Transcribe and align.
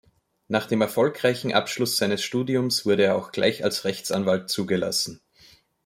Nach 0.47 0.65
dem 0.65 0.81
erfolgreichen 0.81 1.53
Abschluss 1.53 1.95
seines 1.97 2.23
Studiums 2.23 2.87
wurde 2.87 3.03
er 3.03 3.15
auch 3.15 3.31
gleich 3.31 3.63
als 3.63 3.85
Rechtsanwalt 3.85 4.49
zugelassen. 4.49 5.21